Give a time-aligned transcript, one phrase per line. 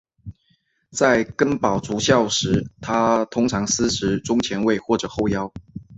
[0.89, 5.53] 在根宝足校时他通常司职中前卫或者后腰。